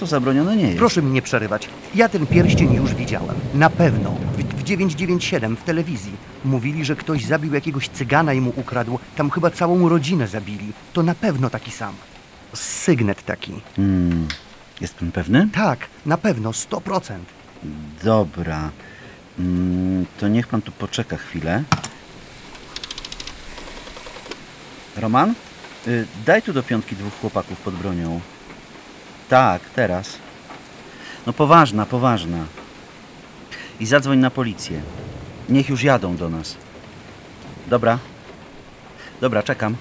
To 0.00 0.06
zabronione 0.06 0.56
nie 0.56 0.64
jest. 0.66 0.78
Proszę 0.78 1.02
mi 1.02 1.10
nie 1.10 1.22
przerywać. 1.22 1.68
Ja 1.94 2.08
ten 2.08 2.26
pierścień 2.26 2.74
już 2.74 2.94
widziałem. 2.94 3.36
Na 3.54 3.70
pewno. 3.70 4.14
W, 4.68 4.70
w 4.70 4.72
997 4.76 5.56
w 5.56 5.62
telewizji. 5.62 6.12
Mówili, 6.44 6.84
że 6.84 6.96
ktoś 6.96 7.24
zabił 7.24 7.54
jakiegoś 7.54 7.88
cygana 7.88 8.32
i 8.34 8.40
mu 8.40 8.52
ukradł. 8.56 8.98
Tam 9.16 9.30
chyba 9.30 9.50
całą 9.50 9.88
rodzinę 9.88 10.28
zabili. 10.28 10.72
To 10.92 11.02
na 11.02 11.14
pewno 11.14 11.50
taki 11.50 11.70
sam. 11.70 11.94
Sygnet 12.54 13.24
taki. 13.24 13.52
Hmm. 13.76 14.28
Jest 14.80 14.94
pan 14.94 15.12
pewny? 15.12 15.48
Tak, 15.52 15.86
na 16.06 16.18
pewno, 16.18 16.50
100%. 16.50 17.18
Dobra. 18.04 18.70
Mm, 19.38 20.06
To 20.20 20.28
niech 20.28 20.46
pan 20.46 20.62
tu 20.62 20.72
poczeka 20.72 21.16
chwilę. 21.16 21.62
Roman? 24.96 25.34
Y, 25.86 26.06
Daj 26.26 26.42
tu 26.42 26.52
do 26.52 26.62
piątki 26.62 26.96
dwóch 26.96 27.20
chłopaków 27.20 27.60
pod 27.60 27.74
bronią. 27.74 28.20
Tak, 29.28 29.62
teraz. 29.76 30.18
No 31.26 31.32
poważna, 31.32 31.86
poważna. 31.86 32.44
I 33.80 33.86
zadzwoń 33.86 34.18
na 34.18 34.30
policję. 34.30 34.80
Niech 35.48 35.68
już 35.68 35.82
jadą 35.82 36.16
do 36.16 36.28
nas. 36.28 36.56
Dobra. 37.66 37.98
Dobra, 39.20 39.42
czekam. 39.42 39.76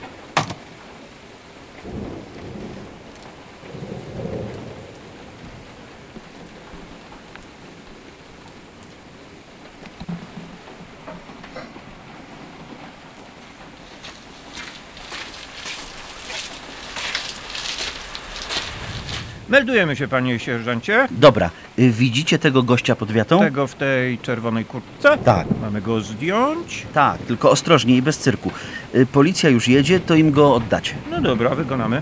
Meldujemy 19.58 19.96
się, 19.96 20.08
panie 20.08 20.40
sierżancie. 20.40 21.08
Dobra. 21.12 21.50
Y, 21.80 21.90
Widzicie 21.92 22.40
tego 22.40 22.64
gościa 22.64 22.96
pod 22.96 23.12
wiatą? 23.12 23.40
Tego 23.40 23.68
w 23.68 23.76
tej 23.76 24.18
czerwonej 24.18 24.66
kurtce? 24.66 25.18
Tak. 25.18 25.48
Mamy 25.62 25.82
go 25.82 26.02
zdjąć? 26.02 26.86
Tak, 26.94 27.18
tylko 27.18 27.52
ostrożnie 27.52 27.96
i 27.98 28.02
bez 28.02 28.18
cyrku. 28.18 28.52
Y, 28.96 29.06
Policja 29.06 29.50
już 29.50 29.68
jedzie, 29.68 30.00
to 30.00 30.16
im 30.16 30.32
go 30.32 30.54
oddacie. 30.56 30.94
No 31.12 31.22
dobra, 31.22 31.50
wykonamy. 31.56 32.02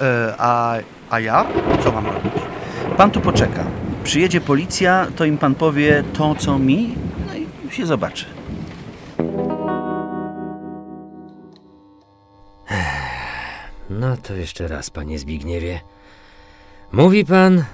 E, 0.00 0.34
a, 0.38 0.74
a 1.10 1.20
ja? 1.20 1.46
Co 1.84 1.92
mam 1.92 2.06
robić? 2.06 2.32
Pan 2.96 3.10
tu 3.10 3.20
poczeka. 3.20 3.64
Przyjedzie 4.04 4.40
policja, 4.40 5.06
to 5.16 5.24
im 5.24 5.38
pan 5.38 5.54
powie 5.54 6.04
to, 6.12 6.34
co 6.34 6.58
mi, 6.58 6.94
no 7.26 7.34
i 7.68 7.74
się 7.74 7.86
zobaczy. 7.86 8.24
No 13.98 14.16
to 14.16 14.34
jeszcze 14.34 14.68
raz, 14.68 14.90
panie 14.90 15.18
Zbigniewie. 15.18 15.80
Mówi 16.92 17.24
pan, 17.24 17.64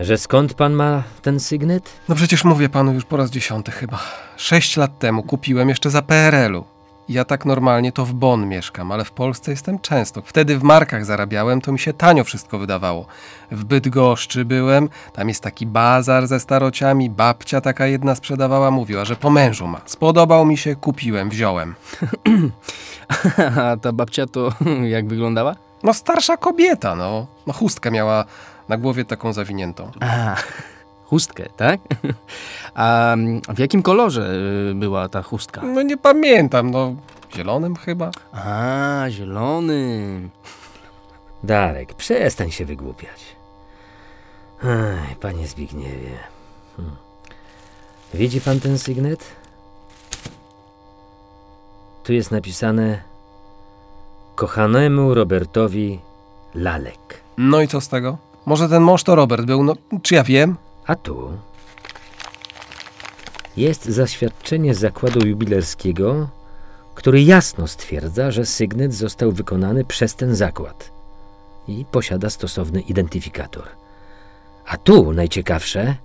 że 0.00 0.18
skąd 0.18 0.54
pan 0.54 0.72
ma 0.72 1.02
ten 1.22 1.40
sygnet? 1.40 1.92
No 2.08 2.14
przecież 2.14 2.44
mówię 2.44 2.68
panu 2.68 2.92
już 2.92 3.04
po 3.04 3.16
raz 3.16 3.30
dziesiąty 3.30 3.70
chyba. 3.70 4.00
Sześć 4.36 4.76
lat 4.76 4.98
temu 4.98 5.22
kupiłem 5.22 5.68
jeszcze 5.68 5.90
za 5.90 6.02
PRL-u. 6.02 6.64
Ja 7.08 7.24
tak 7.24 7.44
normalnie 7.44 7.92
to 7.92 8.04
w 8.04 8.12
Bonn 8.12 8.48
mieszkam, 8.48 8.92
ale 8.92 9.04
w 9.04 9.10
Polsce 9.10 9.50
jestem 9.50 9.78
często. 9.78 10.22
Wtedy 10.22 10.58
w 10.58 10.62
markach 10.62 11.04
zarabiałem, 11.04 11.60
to 11.60 11.72
mi 11.72 11.78
się 11.78 11.92
tanio 11.92 12.24
wszystko 12.24 12.58
wydawało. 12.58 13.06
W 13.50 13.64
Bydgoszczy 13.64 14.44
byłem, 14.44 14.88
tam 15.12 15.28
jest 15.28 15.42
taki 15.42 15.66
bazar 15.66 16.26
ze 16.26 16.40
starociami, 16.40 17.10
babcia 17.10 17.60
taka 17.60 17.86
jedna 17.86 18.14
sprzedawała, 18.14 18.70
mówiła, 18.70 19.04
że 19.04 19.16
po 19.16 19.30
mężu 19.30 19.66
ma. 19.66 19.80
Spodobał 19.86 20.44
mi 20.44 20.56
się, 20.56 20.76
kupiłem, 20.76 21.30
wziąłem. 21.30 21.74
A 23.62 23.76
ta 23.76 23.92
babcia 23.92 24.26
to 24.26 24.52
jak 24.94 25.08
wyglądała? 25.08 25.54
No 25.82 25.94
starsza 25.94 26.36
kobieta, 26.36 26.94
no. 26.94 27.26
No 27.46 27.52
chustkę 27.52 27.90
miała 27.90 28.24
na 28.68 28.76
głowie 28.76 29.04
taką 29.04 29.32
zawiniętą. 29.32 29.90
Chustkę, 31.12 31.48
tak? 31.56 31.80
A 32.74 33.12
mm, 33.12 33.40
w 33.54 33.58
jakim 33.58 33.82
kolorze 33.82 34.32
y, 34.70 34.74
była 34.74 35.08
ta 35.08 35.22
chustka? 35.22 35.62
No 35.62 35.82
nie 35.82 35.96
pamiętam, 35.96 36.70
no 36.70 36.94
zielonym 37.36 37.76
chyba. 37.76 38.10
A, 38.32 39.04
zielonym. 39.08 40.30
Darek, 41.44 41.94
przestań 41.94 42.50
się 42.50 42.64
wygłupiać. 42.64 43.36
Ej, 44.64 45.16
panie 45.20 45.46
Zbigniewie. 45.46 46.16
Hmm. 46.76 46.96
Widzi 48.14 48.40
pan 48.40 48.60
ten 48.60 48.78
sygnet? 48.78 49.24
Tu 52.04 52.12
jest 52.12 52.30
napisane 52.30 53.02
kochanemu 54.34 55.14
Robertowi 55.14 55.98
Lalek. 56.54 57.20
No 57.38 57.60
i 57.60 57.68
co 57.68 57.80
z 57.80 57.88
tego? 57.88 58.18
Może 58.46 58.68
ten 58.68 58.82
mąż 58.82 59.02
to 59.02 59.14
Robert 59.14 59.46
był, 59.46 59.64
no 59.64 59.74
czy 60.02 60.14
ja 60.14 60.24
wiem? 60.24 60.56
A 60.86 60.96
tu 60.96 61.32
jest 63.56 63.84
zaświadczenie 63.84 64.74
zakładu 64.74 65.26
jubilerskiego, 65.26 66.28
który 66.94 67.22
jasno 67.22 67.66
stwierdza, 67.66 68.30
że 68.30 68.46
sygnet 68.46 68.94
został 68.94 69.32
wykonany 69.32 69.84
przez 69.84 70.14
ten 70.14 70.34
zakład 70.34 70.90
i 71.68 71.84
posiada 71.90 72.30
stosowny 72.30 72.80
identyfikator. 72.80 73.68
A 74.66 74.76
tu 74.76 75.12
najciekawsze 75.12 75.96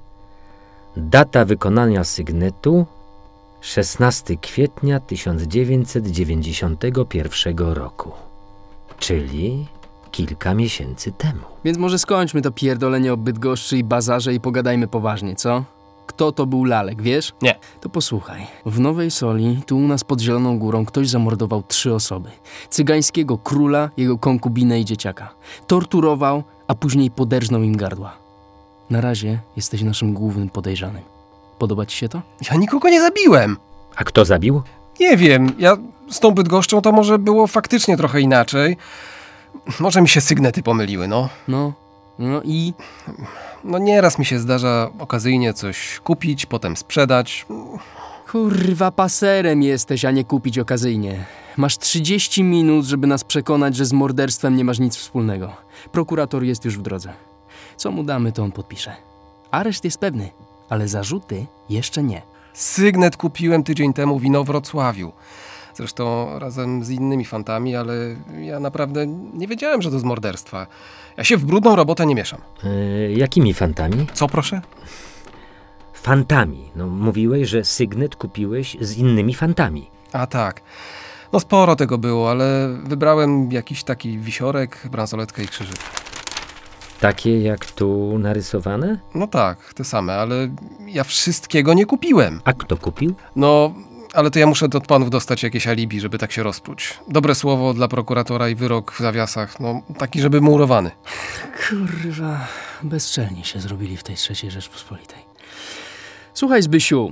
data 0.98 1.46
wykonania 1.46 2.04
sygnetu 2.04 2.86
16 3.62 4.38
kwietnia 4.38 5.00
1991 5.00 7.58
roku, 7.58 8.12
czyli 9.00 9.68
kilka 10.18 10.54
miesięcy 10.54 11.12
temu. 11.12 11.42
Więc 11.66 11.78
może 11.78 12.00
skończmy 12.00 12.42
to 12.42 12.52
pierdolenie 12.52 13.14
o 13.14 13.18
Bydgoszczy 13.18 13.78
i 13.78 13.84
bazarze 13.84 14.34
i 14.34 14.40
pogadajmy 14.40 14.88
poważnie, 14.88 15.36
co? 15.36 15.64
Kto 16.08 16.32
to 16.32 16.46
był 16.46 16.64
Lalek, 16.64 17.02
wiesz? 17.02 17.34
Nie. 17.42 17.56
To 17.82 17.90
posłuchaj. 17.90 18.48
W 18.66 18.80
Nowej 18.80 19.12
Soli, 19.12 19.62
tu 19.66 19.78
u 19.78 19.88
nas 19.88 20.04
pod 20.04 20.22
Zieloną 20.22 20.60
Górą, 20.60 20.86
ktoś 20.86 21.10
zamordował 21.10 21.64
trzy 21.68 21.94
osoby. 21.94 22.30
Cygańskiego 22.70 23.38
króla, 23.38 23.90
jego 23.98 24.18
konkubinę 24.18 24.80
i 24.80 24.86
dzieciaka. 24.86 25.30
Torturował, 25.68 26.44
a 26.68 26.76
później 26.76 27.12
poderżnął 27.12 27.64
im 27.64 27.78
gardła. 27.78 28.18
Na 28.90 29.02
razie 29.02 29.40
jesteś 29.56 29.82
naszym 29.82 30.14
głównym 30.14 30.50
podejrzanym. 30.50 31.04
Podoba 31.60 31.86
ci 31.86 31.98
się 31.98 32.10
to? 32.10 32.22
Ja 32.52 32.58
nikogo 32.58 32.90
nie 32.90 33.02
zabiłem. 33.02 33.58
A 33.96 34.04
kto 34.04 34.26
zabił? 34.26 34.62
Nie 35.00 35.18
wiem, 35.18 35.52
ja 35.60 35.78
z 36.10 36.20
tą 36.20 36.32
Bydgoszczą 36.32 36.82
to 36.82 36.92
może 36.92 37.20
było 37.20 37.48
faktycznie 37.48 37.98
trochę 37.98 38.22
inaczej. 38.22 38.78
Może 39.80 40.02
mi 40.02 40.10
się 40.10 40.22
sygnety 40.22 40.64
pomyliły, 40.64 41.08
no. 41.08 41.30
No, 41.48 41.74
no 42.20 42.42
i? 42.44 42.74
No 43.64 43.78
nieraz 43.78 44.20
mi 44.20 44.26
się 44.26 44.40
zdarza 44.40 44.90
okazyjnie 45.00 45.54
coś 45.54 46.00
kupić, 46.04 46.46
potem 46.46 46.78
sprzedać. 46.78 47.46
Kurwa, 48.32 48.92
paserem 48.92 49.64
jesteś, 49.64 50.06
a 50.06 50.12
nie 50.12 50.24
kupić 50.24 50.60
okazyjnie. 50.60 51.26
Masz 51.58 51.78
30 51.78 52.44
minut, 52.44 52.86
żeby 52.86 53.08
nas 53.08 53.24
przekonać, 53.24 53.76
że 53.76 53.86
z 53.86 53.94
morderstwem 53.94 54.56
nie 54.56 54.64
masz 54.66 54.80
nic 54.80 54.96
wspólnego. 54.96 55.52
Prokurator 55.92 56.44
jest 56.44 56.66
już 56.66 56.78
w 56.78 56.82
drodze. 56.82 57.14
Co 57.78 57.92
mu 57.92 58.04
damy, 58.04 58.32
to 58.32 58.44
on 58.44 58.52
podpisze. 58.52 58.96
Areszt 59.52 59.86
jest 59.86 59.98
pewny, 60.00 60.30
ale 60.70 60.88
zarzuty 60.88 61.46
jeszcze 61.70 62.04
nie. 62.04 62.22
Sygnet 62.54 63.18
kupiłem 63.18 63.64
tydzień 63.64 63.94
temu 63.94 64.20
w 64.20 64.24
Inowrocławiu. 64.24 65.12
Zresztą 65.78 66.30
razem 66.40 66.84
z 66.84 66.90
innymi 66.90 67.26
fantami, 67.26 67.76
ale 67.76 67.94
ja 68.42 68.60
naprawdę 68.60 69.08
nie 69.34 69.48
wiedziałem, 69.48 69.82
że 69.82 69.92
to 69.92 70.00
z 70.00 70.04
morderstwa. 70.04 70.68
Ja 71.18 71.24
się 71.24 71.38
w 71.38 71.46
brudną 71.46 71.76
robotę 71.76 72.06
nie 72.06 72.16
mieszam. 72.16 72.42
E, 72.64 73.12
jakimi 73.12 73.54
fantami? 73.54 74.08
Co 74.14 74.28
proszę? 74.28 74.62
Fantami. 75.94 76.72
No, 76.76 76.88
mówiłeś, 76.88 77.50
że 77.50 77.64
sygnet 77.64 78.16
kupiłeś 78.16 78.78
z 78.82 78.98
innymi 78.98 79.34
fantami. 79.34 79.90
A 80.14 80.28
tak. 80.28 80.62
No 81.34 81.40
sporo 81.40 81.76
tego 81.76 81.98
było, 81.98 82.32
ale 82.32 82.78
wybrałem 82.84 83.52
jakiś 83.52 83.84
taki 83.84 84.18
wisiorek, 84.20 84.88
bransoletkę 84.92 85.44
i 85.44 85.48
krzyżyk. 85.48 85.78
Takie 87.00 87.42
jak 87.42 87.66
tu 87.66 88.20
narysowane? 88.20 89.00
No 89.16 89.28
tak, 89.28 89.74
te 89.74 89.84
same, 89.84 90.16
ale 90.16 90.36
ja 90.86 91.04
wszystkiego 91.04 91.74
nie 91.74 91.86
kupiłem. 91.86 92.42
A 92.44 92.54
kto 92.54 92.78
kupił? 92.78 93.14
No, 93.36 93.74
ale 94.18 94.32
to 94.32 94.40
ja 94.40 94.48
muszę 94.48 94.66
od 94.66 94.88
panów 94.88 95.10
dostać 95.10 95.44
jakieś 95.44 95.68
alibi, 95.68 96.00
żeby 96.00 96.18
tak 96.18 96.32
się 96.32 96.44
rozpróć. 96.44 97.00
Dobre 97.08 97.36
słowo 97.36 97.74
dla 97.74 97.88
prokuratora 97.88 98.50
i 98.50 98.56
wyrok 98.56 98.92
w 98.92 99.00
zawiasach, 99.00 99.60
no 99.60 99.82
taki, 99.98 100.22
żeby 100.22 100.42
murowany. 100.42 100.92
Kurwa, 101.70 102.48
bezczelni 102.84 103.44
się 103.44 103.60
zrobili 103.60 103.98
w 103.98 104.04
tej 104.04 104.16
trzeciej 104.16 104.52
Rzeczpospolitej. 104.52 105.20
Słuchaj, 106.34 106.62
Zbysiu, 106.62 107.12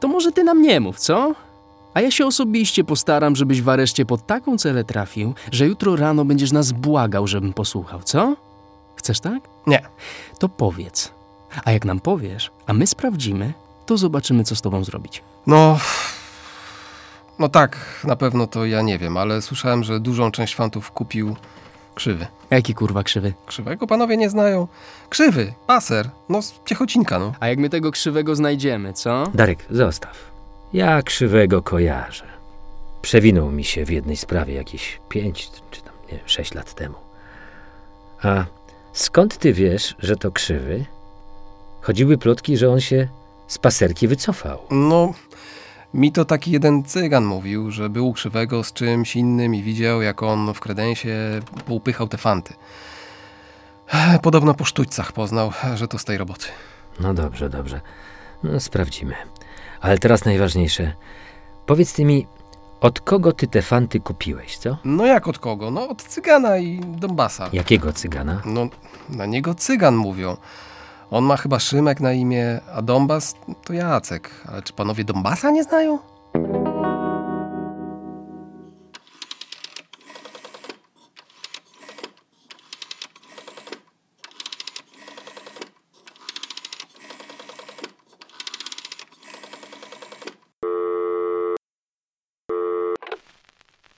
to 0.00 0.08
może 0.08 0.32
ty 0.32 0.44
nam 0.44 0.62
nie 0.62 0.80
mów, 0.80 0.98
co? 0.98 1.34
A 1.94 2.00
ja 2.00 2.10
się 2.10 2.26
osobiście 2.26 2.84
postaram, 2.84 3.36
żebyś 3.36 3.62
w 3.62 3.68
areszcie 3.68 4.06
pod 4.06 4.26
taką 4.26 4.58
celę 4.58 4.84
trafił, 4.84 5.34
że 5.52 5.66
jutro 5.66 5.96
rano 5.96 6.24
będziesz 6.24 6.52
nas 6.52 6.72
błagał, 6.72 7.26
żebym 7.26 7.52
posłuchał, 7.52 8.02
co? 8.02 8.36
Chcesz 8.96 9.20
tak? 9.20 9.42
Nie. 9.66 9.82
To 10.38 10.48
powiedz. 10.48 11.12
A 11.64 11.72
jak 11.72 11.84
nam 11.84 12.00
powiesz, 12.00 12.50
a 12.66 12.72
my 12.72 12.86
sprawdzimy, 12.86 13.52
to 13.86 13.96
zobaczymy, 13.96 14.44
co 14.44 14.56
z 14.56 14.62
tobą 14.62 14.84
zrobić. 14.84 15.22
No. 15.46 15.78
No 17.38 17.48
tak, 17.48 18.00
na 18.04 18.16
pewno 18.16 18.46
to 18.46 18.66
ja 18.66 18.82
nie 18.82 18.98
wiem, 18.98 19.16
ale 19.16 19.42
słyszałem, 19.42 19.84
że 19.84 20.00
dużą 20.00 20.30
część 20.30 20.54
fantów 20.54 20.90
kupił 20.90 21.36
krzywy. 21.94 22.26
Jaki 22.50 22.74
kurwa 22.74 23.02
krzywy? 23.02 23.32
Krzywego 23.46 23.86
panowie 23.86 24.16
nie 24.16 24.30
znają. 24.30 24.68
Krzywy, 25.08 25.52
paser, 25.66 26.10
no 26.28 26.42
z 26.42 26.54
Ciechocinka, 26.64 27.18
no. 27.18 27.32
A 27.40 27.48
jak 27.48 27.58
my 27.58 27.70
tego 27.70 27.90
krzywego 27.90 28.36
znajdziemy, 28.36 28.92
co? 28.92 29.24
Darek, 29.34 29.64
zostaw. 29.70 30.30
Ja 30.72 31.02
krzywego 31.02 31.62
kojarzę. 31.62 32.24
Przewinął 33.02 33.50
mi 33.50 33.64
się 33.64 33.84
w 33.84 33.90
jednej 33.90 34.16
sprawie 34.16 34.54
jakieś 34.54 35.00
pięć 35.08 35.50
czy 35.70 35.82
tam 35.82 35.94
nie 36.12 36.18
wiem, 36.18 36.28
sześć 36.28 36.54
lat 36.54 36.74
temu. 36.74 36.94
A 38.22 38.44
skąd 38.92 39.38
ty 39.38 39.52
wiesz, 39.52 39.94
że 39.98 40.16
to 40.16 40.32
krzywy? 40.32 40.84
Chodziły 41.82 42.18
plotki, 42.18 42.56
że 42.56 42.70
on 42.70 42.80
się 42.80 43.08
z 43.46 43.58
paserki 43.58 44.08
wycofał. 44.08 44.58
No, 44.70 45.12
mi 45.94 46.12
to 46.12 46.24
taki 46.24 46.50
jeden 46.50 46.84
cygan 46.84 47.24
mówił, 47.24 47.70
że 47.70 47.88
był 47.88 48.12
krzywego 48.12 48.64
z 48.64 48.72
czymś 48.72 49.16
innym 49.16 49.54
i 49.54 49.62
widział, 49.62 50.02
jak 50.02 50.22
on 50.22 50.54
w 50.54 50.60
kredensie 50.60 51.40
upychał 51.68 52.08
te 52.08 52.18
fanty. 52.18 52.54
Podobno 54.22 54.54
po 54.54 54.64
sztućcach 54.64 55.12
poznał, 55.12 55.52
że 55.74 55.88
to 55.88 55.98
z 55.98 56.04
tej 56.04 56.18
roboty. 56.18 56.46
No 57.00 57.14
dobrze, 57.14 57.50
dobrze. 57.50 57.80
No, 58.42 58.60
sprawdzimy. 58.60 59.14
Ale 59.80 59.98
teraz 59.98 60.24
najważniejsze. 60.24 60.92
Powiedz 61.66 61.92
ty 61.92 62.04
mi, 62.04 62.26
od 62.80 63.00
kogo 63.00 63.32
ty 63.32 63.46
te 63.46 63.62
fanty 63.62 64.00
kupiłeś, 64.00 64.58
co? 64.58 64.76
No 64.84 65.06
jak 65.06 65.28
od 65.28 65.38
kogo? 65.38 65.70
No 65.70 65.88
od 65.88 66.02
cygana 66.02 66.58
i 66.58 66.80
Donbasa. 66.80 67.48
Jakiego 67.52 67.92
cygana? 67.92 68.42
No, 68.44 68.68
na 69.08 69.26
niego 69.26 69.54
cygan 69.54 69.96
mówią. 69.96 70.36
On 71.10 71.24
ma 71.24 71.36
chyba 71.36 71.58
Szymek 71.58 72.00
na 72.00 72.12
imię, 72.12 72.60
a 72.74 72.82
Donbas 72.82 73.34
to 73.64 73.72
Jacek. 73.72 74.30
Ale 74.52 74.62
czy 74.62 74.72
panowie 74.72 75.04
Donbasa 75.04 75.50
nie 75.50 75.64
znają? 75.64 75.98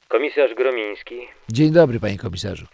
Komisarz 0.09 0.55
Gromiński. 0.55 1.15
Dzień 1.49 1.73
dobry, 1.73 2.01
panie 2.01 2.19
komisarzu. 2.19 2.67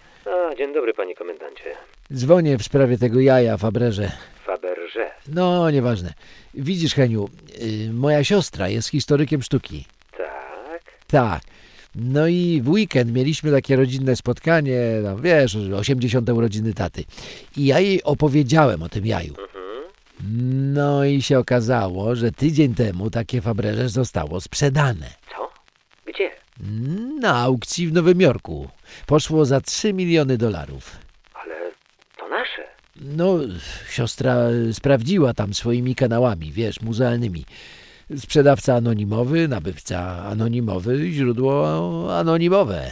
Dzień 0.59 0.75
dobry, 0.75 0.95
panie 0.95 1.15
komendancie. 1.15 1.75
Dzwonię 2.13 2.59
w 2.59 2.63
sprawie 2.63 2.99
tego 2.99 3.21
jaja 3.21 3.57
Faberze. 3.57 4.13
Faberże. 4.47 5.11
No, 5.29 5.71
nieważne. 5.71 6.13
Widzisz, 6.55 6.95
Heniu, 6.95 7.29
y, 7.63 7.93
moja 7.93 8.25
siostra 8.25 8.69
jest 8.69 8.89
historykiem 8.89 9.43
sztuki. 9.43 9.85
Tak? 10.17 10.83
Tak. 11.07 11.43
No 11.95 12.29
i 12.29 12.61
w 12.65 12.69
weekend 12.69 13.13
mieliśmy 13.13 13.51
takie 13.53 13.77
rodzinne 13.77 14.17
spotkanie, 14.17 14.81
no 15.03 15.19
wiesz, 15.19 15.57
80. 15.57 16.31
urodziny 16.31 16.75
taty. 16.75 17.05
I 17.57 17.67
ja 17.67 17.81
jej 17.81 18.03
opowiedziałem 18.03 18.83
o 18.83 18.89
tym 18.89 19.07
jaju. 19.07 19.35
No 20.75 21.05
i 21.05 21.23
się 21.23 21.39
okazało, 21.39 22.15
że 22.15 22.33
tydzień 22.33 22.75
temu 22.75 23.11
takie 23.11 23.41
Faberże 23.41 23.89
zostało 23.89 24.41
sprzedane. 24.41 25.07
Co? 25.37 25.51
Gdzie? 26.07 26.31
Na 27.21 27.37
aukcji 27.37 27.87
w 27.89 27.93
Nowym 27.93 28.21
Jorku. 28.21 28.69
Poszło 29.07 29.45
za 29.45 29.61
3 29.61 29.93
miliony 29.93 30.39
dolarów. 30.39 30.99
Ale 31.35 31.55
to 32.19 32.29
nasze. 32.29 32.63
No, 32.97 33.39
siostra 33.91 34.37
sprawdziła 34.73 35.35
tam 35.35 35.55
swoimi 35.55 35.95
kanałami, 35.95 36.53
wiesz, 36.53 36.81
muzealnymi. 36.81 37.45
Sprzedawca 38.17 38.75
anonimowy, 38.75 39.49
nabywca 39.49 40.25
anonimowy, 40.25 41.13
źródło 41.13 42.19
anonimowe. 42.19 42.91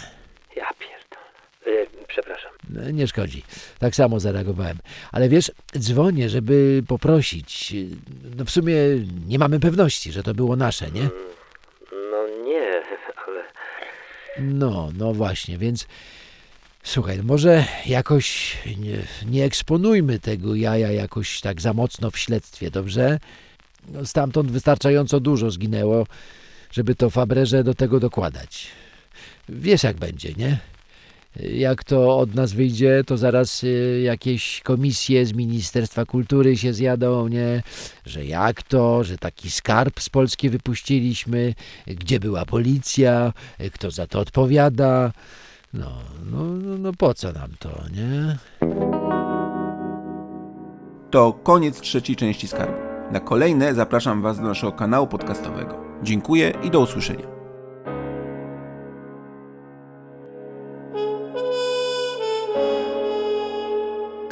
Ja 0.57 0.69
pierdolę. 0.79 2.37
No, 2.71 2.91
nie 2.91 3.07
szkodzi. 3.07 3.43
Tak 3.79 3.95
samo 3.95 4.21
zareagowałem. 4.21 4.79
Ale 5.13 5.29
wiesz, 5.29 5.53
dzwonię, 5.79 6.29
żeby 6.29 6.83
poprosić. 6.89 7.75
No 8.37 8.45
w 8.45 8.51
sumie 8.51 8.75
nie 9.27 9.39
mamy 9.39 9.61
pewności, 9.61 10.13
że 10.13 10.23
to 10.23 10.35
było 10.35 10.57
nasze, 10.57 10.91
nie? 10.91 11.01
Ale... 11.01 11.11
No, 14.39 14.91
no 14.95 15.15
właśnie, 15.15 15.59
więc 15.59 15.87
słuchaj, 16.83 17.23
może 17.23 17.65
jakoś 17.87 18.59
nie, 18.79 18.99
nie 19.27 19.45
eksponujmy 19.45 20.19
tego 20.19 20.55
jaja 20.55 20.93
jakoś 20.93 21.41
tak 21.41 21.61
za 21.61 21.73
mocno 21.73 22.11
w 22.11 22.19
śledztwie, 22.19 22.71
dobrze? 22.71 23.19
No, 23.89 24.07
stamtąd 24.07 24.51
wystarczająco 24.51 25.21
dużo 25.21 25.51
zginęło, 25.51 26.07
żeby 26.71 26.95
to 26.95 27.11
Fabrerze 27.11 27.65
do 27.65 27.75
tego 27.75 28.01
dokładać. 28.01 28.67
Wiesz 29.49 29.83
jak 29.83 29.97
będzie, 29.97 30.33
nie? 30.33 30.59
Jak 31.41 31.85
to 31.85 32.19
od 32.19 32.35
nas 32.35 32.53
wyjdzie, 32.53 33.03
to 33.07 33.17
zaraz 33.17 33.65
y, 33.65 34.01
jakieś 34.05 34.61
komisje 34.61 35.27
z 35.27 35.33
Ministerstwa 35.33 36.05
Kultury 36.05 36.57
się 36.57 36.75
zjadą, 36.75 37.29
nie? 37.29 37.63
Że 38.07 38.25
jak 38.25 38.63
to, 38.63 39.05
że 39.05 39.19
taki 39.19 39.51
skarb 39.51 40.01
z 40.01 40.09
Polski 40.09 40.51
wypuściliśmy, 40.51 41.55
gdzie 41.87 42.21
była 42.21 42.45
policja, 42.45 43.33
kto 43.73 43.91
za 43.91 44.07
to 44.07 44.21
odpowiada. 44.21 45.13
No, 45.75 45.91
no, 46.31 46.43
no, 46.45 46.79
no 46.79 46.93
po 46.93 47.15
co 47.15 47.33
nam 47.33 47.51
to, 47.59 47.71
nie? 47.93 48.37
To 51.11 51.33
koniec 51.33 51.81
trzeciej 51.81 52.17
części 52.17 52.49
Skarbu. 52.49 52.79
Na 53.13 53.21
kolejne 53.21 53.75
zapraszam 53.75 54.23
Was 54.23 54.37
do 54.37 54.45
naszego 54.45 54.73
kanału 54.73 55.07
podcastowego. 55.07 55.81
Dziękuję 56.03 56.53
i 56.63 56.71
do 56.71 56.81
usłyszenia. 56.81 57.42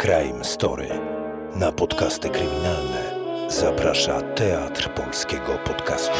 Crime 0.03 0.45
Story. 0.45 0.89
Na 1.57 1.73
podcasty 1.73 2.31
kryminalne 2.31 3.13
zaprasza 3.49 4.21
Teatr 4.21 4.95
Polskiego 4.95 5.59
Podcastu. 5.65 6.19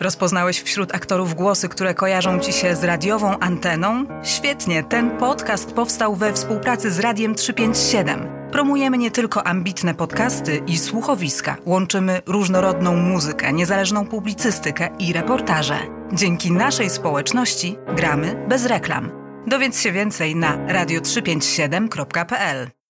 Rozpoznałeś 0.00 0.62
wśród 0.62 0.94
aktorów 0.94 1.34
głosy, 1.34 1.68
które 1.68 1.94
kojarzą 1.94 2.40
ci 2.40 2.52
się 2.52 2.76
z 2.76 2.84
radiową 2.84 3.38
anteną? 3.38 4.04
Świetnie, 4.22 4.84
ten 4.84 5.10
podcast 5.10 5.72
powstał 5.72 6.16
we 6.16 6.32
współpracy 6.32 6.90
z 6.90 6.98
Radiem 6.98 7.34
357. 7.34 8.48
Promujemy 8.52 8.98
nie 8.98 9.10
tylko 9.10 9.46
ambitne 9.46 9.94
podcasty 9.94 10.62
i 10.66 10.78
słuchowiska, 10.78 11.56
łączymy 11.66 12.20
różnorodną 12.26 12.96
muzykę, 12.96 13.52
niezależną 13.52 14.06
publicystykę 14.06 14.88
i 14.98 15.12
reportaże. 15.12 15.78
Dzięki 16.12 16.52
naszej 16.52 16.90
społeczności 16.90 17.76
gramy 17.96 18.46
bez 18.48 18.66
reklam. 18.66 19.10
Dowiedz 19.46 19.80
się 19.80 19.92
więcej 19.92 20.36
na 20.36 20.56
radio357.pl. 20.56 22.83